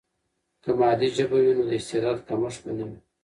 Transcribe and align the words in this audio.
که 0.63 0.69
مادي 0.79 1.07
ژبه 1.15 1.37
وي، 1.43 1.51
نو 1.57 1.63
د 1.69 1.71
استعداد 1.79 2.17
کمښت 2.27 2.59
به 2.65 2.71
نه 2.77 2.83
وي. 2.89 2.97